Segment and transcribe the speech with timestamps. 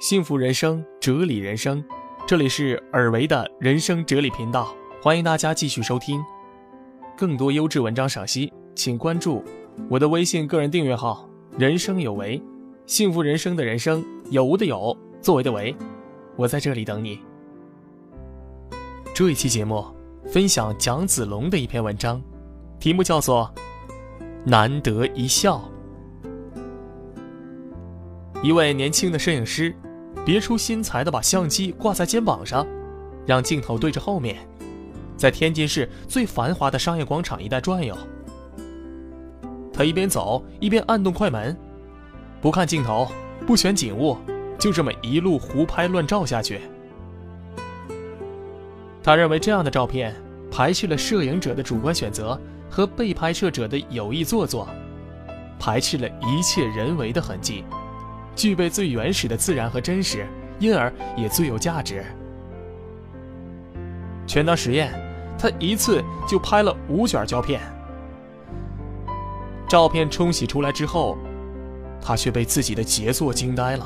[0.00, 1.84] 幸福人生，哲理人生，
[2.24, 6.22] 这里是尔维的人生哲理频道，欢迎大家继续收听。
[7.16, 9.42] 更多优质文章赏析，请关注
[9.90, 12.40] 我的微信个人订阅号“人生有为”，
[12.86, 15.74] 幸福人生的人生有无的有，作为的为，
[16.36, 17.18] 我在这里等你。
[19.12, 19.84] 这一期节目
[20.26, 22.22] 分享蒋子龙的一篇文章，
[22.78, 23.52] 题目叫做
[24.44, 25.60] 《难得一笑》。
[28.44, 29.74] 一位年轻的摄影师。
[30.24, 32.66] 别出心裁地把相机挂在肩膀上，
[33.26, 34.36] 让镜头对着后面，
[35.16, 37.96] 在天津市最繁华的商业广场一带转悠。
[39.72, 41.56] 他一边走一边按动快门，
[42.40, 43.10] 不看镜头，
[43.46, 44.16] 不选景物，
[44.58, 46.60] 就这么一路胡拍乱照下去。
[49.02, 50.14] 他认为这样的照片
[50.50, 54.68] 排斥了摄影者的主观选择和被拍摄者的有意做作，
[55.58, 57.64] 排斥了一切人为的痕迹。
[58.38, 60.24] 具备最原始的自然和真实，
[60.60, 62.04] 因而也最有价值。
[64.28, 64.92] 全当实验，
[65.36, 67.60] 他一次就拍了五卷胶片。
[69.68, 71.18] 照片冲洗出来之后，
[72.00, 73.84] 他却被自己的杰作惊呆了。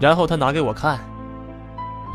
[0.00, 0.98] 然后他拿给我看，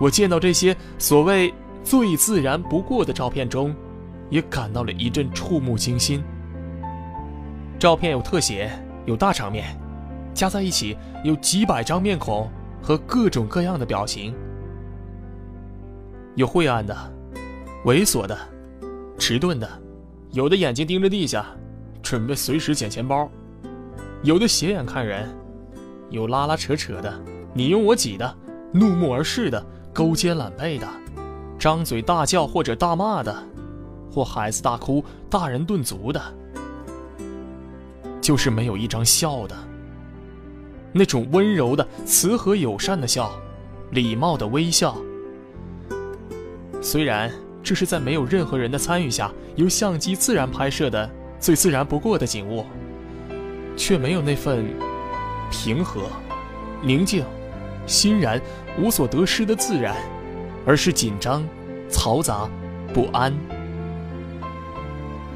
[0.01, 3.73] 我见到这些所谓最自然不过的照片中，
[4.29, 6.21] 也感到了一阵触目惊心。
[7.79, 8.69] 照片有特写，
[9.05, 9.79] 有大场面。
[10.39, 10.95] 加在一起
[11.25, 12.49] 有几百张面孔
[12.81, 14.33] 和各种各样的表情，
[16.33, 16.95] 有晦暗的、
[17.83, 18.37] 猥琐的、
[19.17, 19.69] 迟钝的，
[20.31, 21.45] 有的眼睛盯着地下，
[22.01, 23.29] 准备随时捡钱包；
[24.23, 25.27] 有的斜眼看人，
[26.09, 27.13] 有拉拉扯扯的，
[27.53, 28.37] 你拥我挤的，
[28.71, 29.61] 怒目而视的，
[29.93, 30.87] 勾肩揽背的，
[31.59, 33.43] 张嘴大叫或者大骂的，
[34.09, 36.21] 或孩子大哭、大人顿足的，
[38.21, 39.53] 就是没有一张笑的。
[40.91, 43.31] 那种温柔的、慈和友善的笑，
[43.91, 44.95] 礼貌的微笑。
[46.81, 52.65] 虽然这是在没有任何人的参与下，由相机自然拍摄的最自然不过的景物，
[53.75, 54.65] 却没有那份
[55.51, 56.03] 平和、
[56.81, 57.23] 宁静、
[57.85, 58.41] 欣然、
[58.77, 59.95] 无所得失的自然，
[60.65, 61.43] 而是紧张、
[61.89, 62.49] 嘈杂、
[62.93, 63.33] 不安。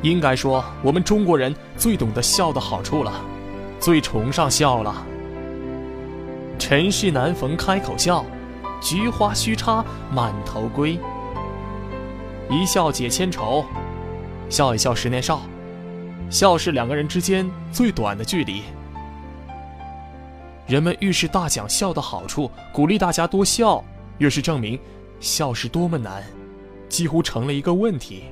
[0.02, 3.14] 应该说，我们中国人最懂得笑的好处了，
[3.80, 5.06] 最崇尚笑了。
[6.63, 8.25] 尘世难逢开口笑，
[8.81, 10.97] 菊花须插满头归。
[12.50, 13.66] 一笑解千愁，
[14.50, 15.41] 笑一笑十年少。
[16.29, 18.63] 笑是两个人之间最短的距离。
[20.66, 23.84] 人们越是大讲笑的好处，鼓励大家多笑，
[24.19, 24.79] 越是证明
[25.19, 26.23] 笑是多么难，
[26.88, 28.23] 几乎成了一个问题。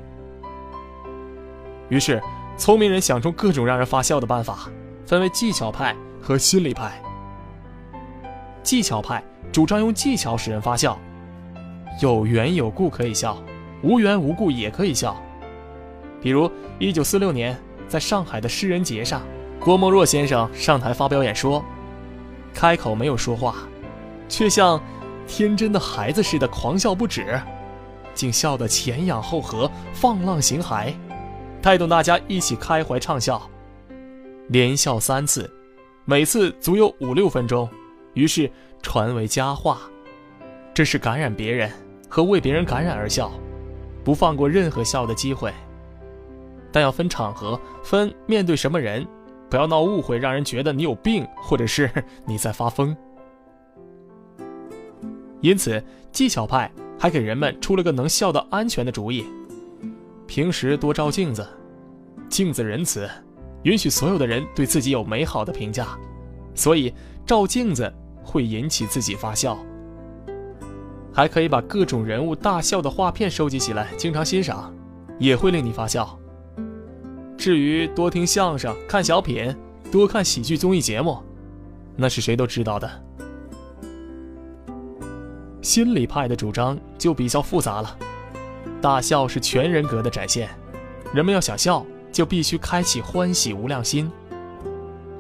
[1.90, 2.24] 于是，
[2.58, 4.70] 聪明人想出各种让人发笑的办法，
[5.06, 6.98] 分为技巧派和心理派。
[8.64, 10.98] 技巧派主张用技巧使人发笑，
[12.02, 13.38] 有缘有故可以笑，
[13.82, 15.16] 无缘无故也可以笑。
[16.22, 16.50] 比如，
[16.80, 17.58] 一九四六年
[17.88, 19.22] 在上海的诗人节上，
[19.60, 21.64] 郭沫若先生上台发表演说，
[22.54, 23.56] 开口没有说话，
[24.30, 24.80] 却像
[25.28, 27.42] 天真的孩子似的狂笑不止，
[28.14, 30.94] 竟笑得前仰后合，放浪形骸，
[31.62, 33.42] 带动大家一起开怀畅笑，
[34.50, 35.52] 连笑三次，
[36.06, 37.68] 每次足有五六分钟。
[38.14, 38.50] 于是
[38.82, 39.80] 传为佳话，
[40.74, 41.72] 这是感染别人
[42.10, 43.32] 和为别人感染而笑，
[44.04, 45.54] 不放过任何笑的机会。
[46.72, 49.06] 但要分场合，分面对什么人，
[49.50, 51.92] 不要闹误会，让人觉得你有病，或者是
[52.26, 52.96] 你在发疯。
[55.42, 59.26] 因此，技巧派还给人们出了个能笑得安全的主意：
[60.28, 61.46] 平时多照镜子，
[62.30, 63.10] 镜子仁慈，
[63.64, 65.88] 允许所有的人对自己有美好的评价，
[66.56, 66.94] 所以
[67.26, 67.94] 照镜子。
[68.24, 69.58] 会引起自己发笑，
[71.14, 74.74] 还可以把各种人物大笑的画片收集起来，经常欣赏，
[75.20, 76.18] 也会令你发笑。
[77.38, 79.56] 至于多听相声、看小品、
[79.92, 81.18] 多看喜剧综艺节目，
[81.96, 82.90] 那是谁都知道的。
[85.62, 87.98] 心理派的主张就比较复杂了，
[88.82, 90.50] 大笑是全人格的展现，
[91.14, 94.12] 人们要想笑，就必须开启欢喜无量心，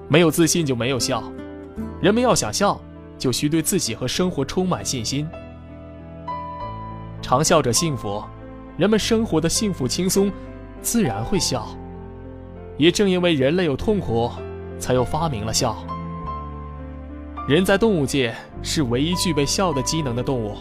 [0.07, 1.23] 没有自信就没有笑，
[2.01, 2.79] 人们要想笑。
[3.21, 5.29] 就需对自己和生活充满信心。
[7.21, 8.23] 常笑者幸福，
[8.77, 10.31] 人们生活的幸福轻松，
[10.81, 11.67] 自然会笑。
[12.77, 14.31] 也正因为人类有痛苦，
[14.79, 15.77] 才又发明了笑。
[17.47, 18.33] 人在动物界
[18.63, 20.57] 是唯一具备笑的机能的动物，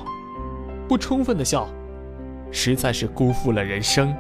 [0.86, 1.66] 不充分的笑，
[2.52, 4.14] 实在是辜负了人生。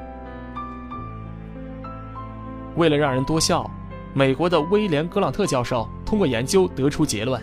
[2.76, 3.70] 为了让人多笑，
[4.14, 7.38] 美国的威廉·格朗特教授通过研究得出结论。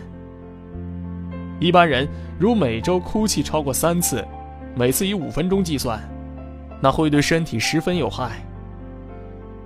[1.60, 2.08] 一般人
[2.40, 4.24] 如每周哭泣超过三次，
[4.76, 6.00] 每次以五分钟计算，
[6.82, 8.44] 那会对身体十分有害。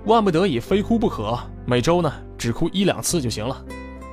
[0.06, 3.64] 万不得已非哭不可，每周呢只哭一两次就行了，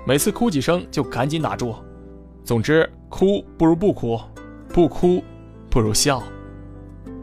[0.05, 1.73] 每次哭几声就赶紧打住。
[2.43, 4.19] 总之，哭不如不哭，
[4.73, 5.23] 不哭
[5.69, 6.21] 不如笑。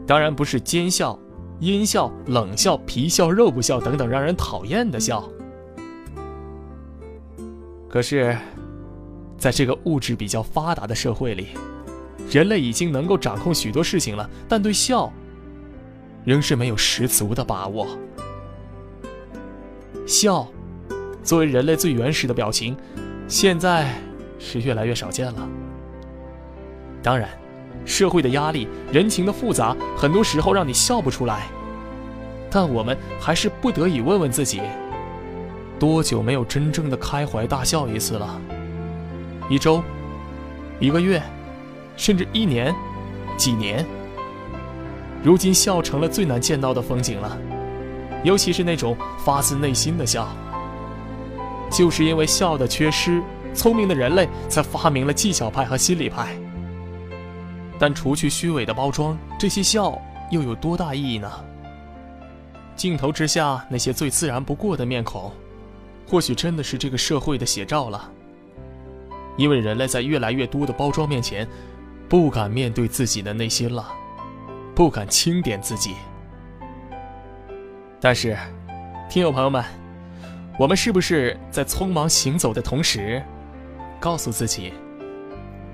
[0.05, 1.17] 当然不是奸笑、
[1.59, 5.23] 阴笑、冷笑、皮笑肉不笑等等让人讨厌的笑。
[7.89, 8.37] 可是，
[9.37, 11.49] 在这个物质比较发达的社会里，
[12.31, 15.11] 人类已经能够掌控许多事情了，但对笑，
[16.25, 17.87] 仍是没有十足的把握。
[20.05, 20.47] 笑，
[21.21, 22.75] 作为人类最原始的表情，
[23.27, 23.93] 现在
[24.39, 25.47] 是越来越少见了。
[27.03, 27.29] 当然，
[27.85, 31.47] 社会的压力、人情的复杂，很多时候让你笑不出来。
[32.49, 34.61] 但我们还是不得已问问自己：
[35.77, 38.41] 多久没有真正的开怀大笑一次了？
[39.49, 39.81] 一周、
[40.79, 41.21] 一个月，
[41.95, 42.75] 甚至一年、
[43.37, 43.85] 几年？
[45.23, 47.37] 如今，笑成了最难见到的风景了。
[48.23, 50.27] 尤其是那种发自内心的笑，
[51.71, 53.21] 就是因为笑的缺失，
[53.53, 56.35] 聪明的人类才发明了技巧派和心理派。
[57.79, 59.97] 但除去虚伪的包装，这些笑
[60.29, 61.31] 又有多大意义呢？
[62.75, 65.31] 镜头之下那些最自然不过的面孔，
[66.07, 68.11] 或许真的是这个社会的写照了。
[69.37, 71.47] 因为人类在越来越多的包装面前，
[72.09, 73.87] 不敢面对自己的内心了，
[74.75, 75.95] 不敢清点自己。
[78.01, 78.35] 但是，
[79.09, 79.63] 听友朋友们，
[80.59, 83.21] 我们是不是在匆忙行走的同时，
[83.99, 84.73] 告诉自己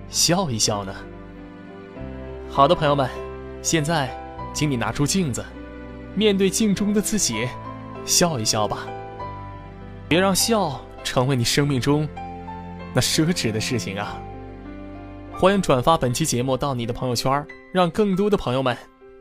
[0.10, 0.94] 笑一笑呢？
[2.50, 3.10] 好的，朋友们，
[3.62, 4.10] 现在
[4.54, 5.44] 请你拿出镜子，
[6.16, 7.48] 面对镜中的自己，
[8.06, 8.86] 笑一笑吧。
[10.08, 12.08] 别让笑成为你生命中
[12.94, 14.22] 那奢侈的事情啊！
[15.34, 18.78] 欢迎转发本期节目到你的朋友圈，让更多的朋友们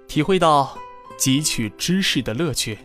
[0.07, 0.77] 体会到
[1.19, 2.79] 汲取知识的乐趣。